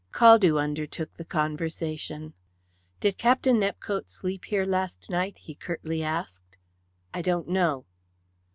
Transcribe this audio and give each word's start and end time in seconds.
Caldew 0.11 0.57
undertook 0.59 1.13
the 1.13 1.23
conversation: 1.23 2.33
"Did 2.99 3.19
Captain 3.19 3.57
Nepcote 3.59 4.09
sleep 4.09 4.45
here 4.45 4.65
last 4.65 5.11
night?" 5.11 5.37
he 5.37 5.53
curtly 5.53 6.01
asked. 6.01 6.57
"I 7.13 7.21
don't 7.21 7.47
know." 7.47 7.85